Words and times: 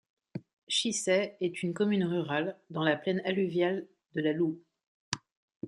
Chissey 0.67 1.35
est 1.41 1.61
une 1.61 1.75
commune 1.75 2.05
rurale, 2.05 2.57
dans 2.71 2.81
la 2.81 2.95
plaine 2.97 3.21
alluviale 3.23 3.85
de 4.15 4.21
la 4.23 4.33
Loue. 4.33 4.59